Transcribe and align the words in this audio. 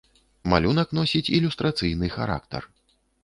Малюнак 0.51 0.95
носіць 0.99 1.29
ілюстрацыйны 1.39 2.07
характар. 2.17 2.61